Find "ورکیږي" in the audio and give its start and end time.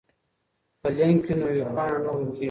2.13-2.39